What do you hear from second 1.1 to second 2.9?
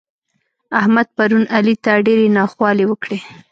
پرون علي ته ډېرې ناخوالې